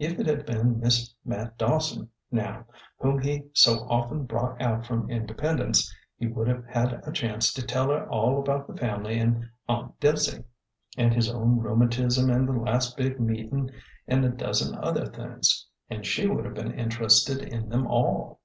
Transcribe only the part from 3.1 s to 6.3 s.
he so often brought out from Independence, he